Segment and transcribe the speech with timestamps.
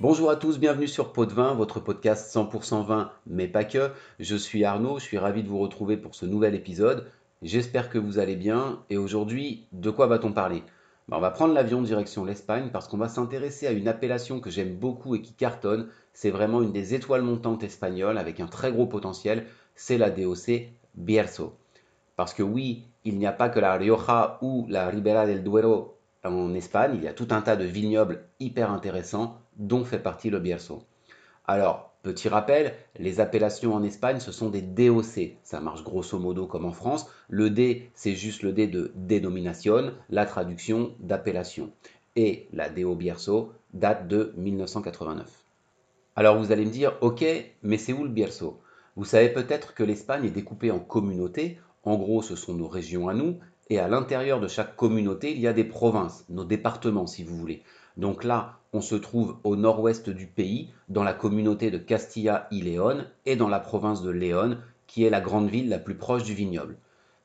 [0.00, 3.90] Bonjour à tous, bienvenue sur Pot de Vin, votre podcast 100% vin, mais pas que.
[4.20, 7.10] Je suis Arnaud, je suis ravi de vous retrouver pour ce nouvel épisode.
[7.42, 8.78] J'espère que vous allez bien.
[8.90, 10.62] Et aujourd'hui, de quoi va-t-on parler?
[11.08, 14.50] Ben, On va prendre l'avion direction l'Espagne parce qu'on va s'intéresser à une appellation que
[14.50, 15.88] j'aime beaucoup et qui cartonne.
[16.12, 19.46] C'est vraiment une des étoiles montantes espagnoles avec un très gros potentiel.
[19.74, 21.56] C'est la DOC Bierzo.
[22.14, 25.98] Parce que oui, il n'y a pas que la Rioja ou la Ribera del Duero
[26.22, 30.30] en Espagne, il y a tout un tas de vignobles hyper intéressants dont fait partie
[30.30, 30.82] le Bierzo.
[31.46, 35.36] Alors, petit rappel, les appellations en Espagne, ce sont des DOC.
[35.42, 37.10] Ça marche grosso modo comme en France.
[37.28, 41.72] Le D, c'est juste le D de dénomination, la traduction d'appellation.
[42.16, 45.26] Et la DO Bierzo date de 1989.
[46.16, 47.24] Alors vous allez me dire, ok,
[47.62, 48.60] mais c'est où le Bierzo
[48.96, 51.58] Vous savez peut-être que l'Espagne est découpée en communautés.
[51.84, 53.38] En gros, ce sont nos régions à nous.
[53.70, 57.36] Et à l'intérieur de chaque communauté, il y a des provinces, nos départements si vous
[57.36, 57.62] voulez.
[57.96, 62.62] Donc là, on se trouve au nord-ouest du pays, dans la communauté de Castilla y
[62.62, 66.22] León et dans la province de Léon, qui est la grande ville la plus proche
[66.22, 66.76] du vignoble.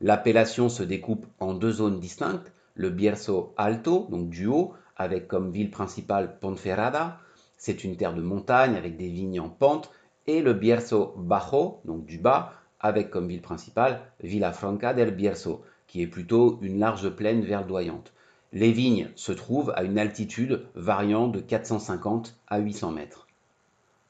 [0.00, 5.52] L'appellation se découpe en deux zones distinctes, le Bierzo Alto, donc du haut, avec comme
[5.52, 7.18] ville principale Ponferrada,
[7.56, 9.90] c'est une terre de montagne avec des vignes en pente,
[10.26, 16.00] et le Bierzo Bajo, donc du bas, avec comme ville principale Villafranca del Bierzo, qui
[16.00, 18.14] est plutôt une large plaine verdoyante.
[18.54, 23.26] Les vignes se trouvent à une altitude variant de 450 à 800 mètres.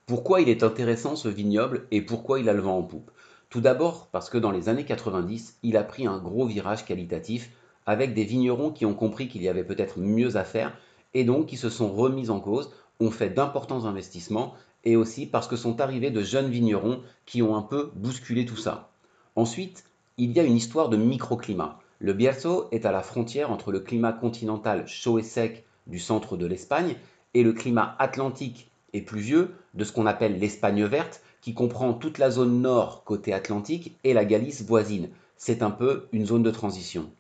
[0.07, 3.11] Pourquoi il est intéressant ce vignoble et pourquoi il a le vent en poupe?
[3.51, 7.51] Tout d'abord parce que dans les années 90, il a pris un gros virage qualitatif
[7.85, 10.79] avec des vignerons qui ont compris qu'il y avait peut-être mieux à faire
[11.15, 15.49] et donc qui se sont remis en cause, ont fait d'importants investissements et aussi parce
[15.49, 18.93] que sont arrivés de jeunes vignerons qui ont un peu bousculé tout ça.
[19.35, 19.83] Ensuite,
[20.19, 21.79] il y a une histoire de microclimat.
[21.99, 26.37] Le Bierzo est à la frontière entre le climat continental chaud et sec du centre
[26.37, 26.97] de l'Espagne
[27.33, 32.19] et le climat atlantique et pluvieux de ce qu'on appelle l'Espagne verte, qui comprend toute
[32.19, 35.09] la zone nord côté atlantique et la Galice voisine.
[35.37, 37.11] C'est un peu une zone de transition.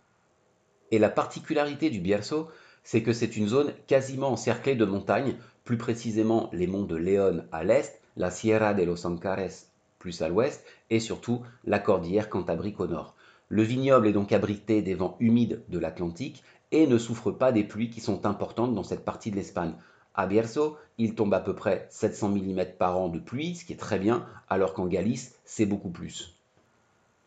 [0.90, 2.48] Et la particularité du Bierzo,
[2.84, 7.44] c'est que c'est une zone quasiment encerclée de montagnes, plus précisément les monts de León
[7.52, 9.71] à l'est, la Sierra de los Ancares
[10.02, 13.14] plus à l'ouest, et surtout la cordillère Cantabrique au nord.
[13.48, 16.42] Le vignoble est donc abrité des vents humides de l'Atlantique
[16.72, 19.74] et ne souffre pas des pluies qui sont importantes dans cette partie de l'Espagne.
[20.16, 23.74] À Bierzo, il tombe à peu près 700 mm par an de pluie, ce qui
[23.74, 26.36] est très bien, alors qu'en Galice, c'est beaucoup plus.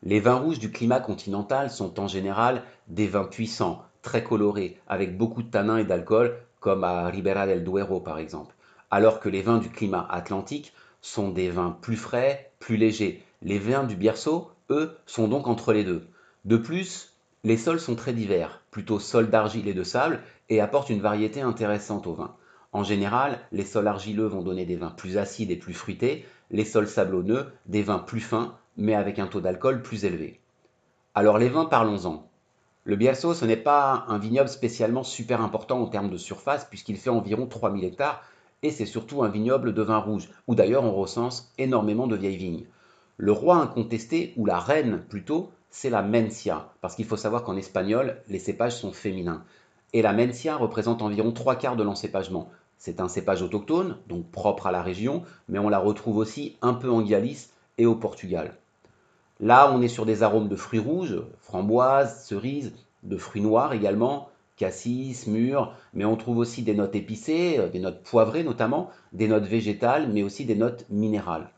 [0.04, 5.18] Les vins rouges du climat continental sont en général des vins puissants, très colorés, avec
[5.18, 8.54] beaucoup de tanins et d'alcool, comme à Ribera del Duero par exemple.
[8.92, 10.74] Alors que les vins du climat atlantique
[11.06, 13.24] sont des vins plus frais, plus légers.
[13.44, 16.08] Les vins du Bierzo, eux, sont donc entre les deux.
[16.46, 20.90] De plus, les sols sont très divers, plutôt sols d'argile et de sable, et apportent
[20.90, 22.36] une variété intéressante au vin.
[22.72, 26.66] En général, les sols argileux vont donner des vins plus acides et plus fruités, les
[26.66, 30.40] sols sablonneux des vins plus fins, mais avec un taux d'alcool plus élevé.
[31.14, 32.28] Alors les vins, parlons-en.
[32.84, 36.98] Le Bierzo, ce n'est pas un vignoble spécialement super important en termes de surface, puisqu'il
[36.98, 38.24] fait environ 3000 hectares,
[38.64, 42.38] et c'est surtout un vignoble de vin rouge, où d'ailleurs on recense énormément de vieilles
[42.38, 42.66] vignes.
[43.18, 47.58] Le roi incontesté, ou la reine plutôt, c'est la mencia, parce qu'il faut savoir qu'en
[47.58, 49.44] espagnol, les cépages sont féminins.
[49.94, 52.50] Et la mencia représente environ trois quarts de l'encépagement.
[52.78, 56.74] C'est un cépage autochtone, donc propre à la région, mais on la retrouve aussi un
[56.74, 58.56] peu en Galice et au Portugal.
[59.40, 62.74] Là, on est sur des arômes de fruits rouges, framboises, cerises,
[63.04, 68.04] de fruits noirs également, cassis, mûres, mais on trouve aussi des notes épicées, des notes
[68.04, 71.50] poivrées notamment, des notes végétales, mais aussi des notes minérales.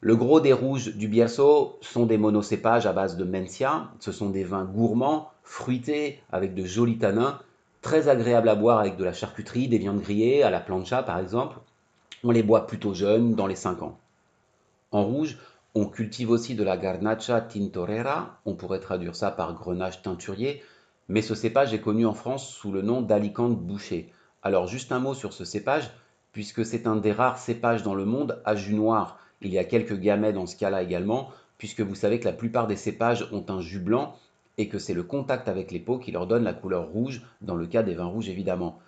[0.00, 3.88] Le gros des rouges du Bierzo sont des monocépages à base de Mencia.
[4.00, 7.38] Ce sont des vins gourmands, fruités, avec de jolis tanins,
[7.80, 11.18] très agréables à boire avec de la charcuterie, des viandes grillées, à la plancha par
[11.18, 11.56] exemple.
[12.22, 13.98] On les boit plutôt jeunes, dans les 5 ans.
[14.92, 15.38] En rouge,
[15.74, 20.62] on cultive aussi de la Garnacha tintorera, on pourrait traduire ça par grenage teinturier,
[21.08, 24.12] mais ce cépage est connu en France sous le nom d'alicante boucher.
[24.42, 25.90] Alors juste un mot sur ce cépage,
[26.32, 29.64] puisque c'est un des rares cépages dans le monde à jus noir, il y a
[29.64, 33.44] quelques gamets dans ce cas-là également, puisque vous savez que la plupart des cépages ont
[33.48, 34.16] un jus blanc
[34.56, 37.56] et que c'est le contact avec les peaux qui leur donne la couleur rouge, dans
[37.56, 38.80] le cas des vins rouges évidemment.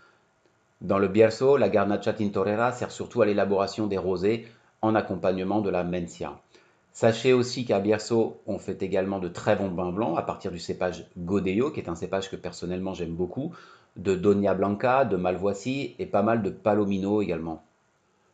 [0.80, 4.46] Dans le Bierzo, la Garnacha Tintorera sert surtout à l'élaboration des rosés
[4.82, 6.38] en accompagnement de la Mencia.
[6.96, 10.58] Sachez aussi qu'à Bierzo, on fait également de très bons vins blancs à partir du
[10.58, 13.54] cépage Godello, qui est un cépage que personnellement j'aime beaucoup,
[13.96, 17.62] de Doña Blanca, de Malvoisie et pas mal de Palomino également.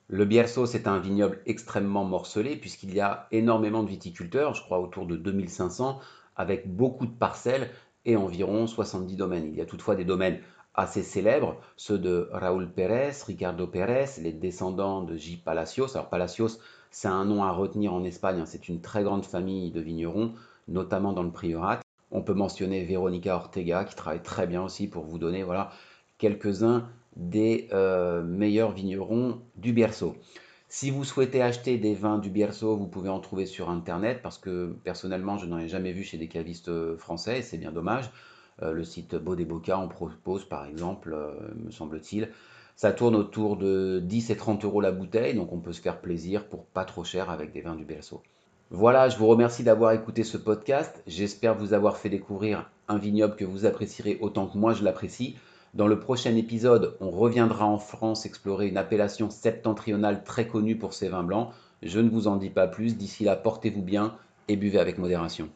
[0.06, 4.78] Le Bierzo, c'est un vignoble extrêmement morcelé puisqu'il y a énormément de viticulteurs, je crois
[4.78, 5.98] autour de 2500,
[6.36, 7.68] avec beaucoup de parcelles
[8.04, 9.46] et environ 70 domaines.
[9.46, 10.40] Il y a toutefois des domaines
[10.74, 15.36] assez célèbres, ceux de Raúl Pérez, Ricardo Pérez, les descendants de J.
[15.36, 15.94] Palacios.
[15.94, 16.58] Alors Palacios,
[16.90, 18.46] c'est un nom à retenir en Espagne, hein.
[18.46, 20.32] c'est une très grande famille de vignerons,
[20.68, 21.80] notamment dans le Priorat.
[22.10, 25.70] On peut mentionner Veronica Ortega qui travaille très bien aussi pour vous donner voilà,
[26.18, 30.16] quelques-uns des euh, meilleurs vignerons du Bierzo.
[30.74, 34.38] Si vous souhaitez acheter des vins du Bierzo, vous pouvez en trouver sur Internet parce
[34.38, 37.72] que personnellement, je n'en ai jamais vu chez des cavistes euh, français et c'est bien
[37.72, 38.10] dommage.
[38.62, 41.14] Euh, le site Beau des Boca en propose par exemple,
[41.62, 42.30] me semble-t-il.
[42.74, 46.00] Ça tourne autour de 10 et 30 euros la bouteille, donc on peut se faire
[46.00, 48.22] plaisir pour pas trop cher avec des vins du Bierzo.
[48.70, 51.02] Voilà, je vous remercie d'avoir écouté ce podcast.
[51.06, 55.36] J'espère vous avoir fait découvrir un vignoble que vous apprécierez autant que moi je l'apprécie.
[55.74, 60.92] Dans le prochain épisode, on reviendra en France explorer une appellation septentrionale très connue pour
[60.92, 61.48] ses vins blancs.
[61.82, 62.98] Je ne vous en dis pas plus.
[62.98, 64.14] D'ici là, portez-vous bien
[64.48, 65.48] et buvez avec modération.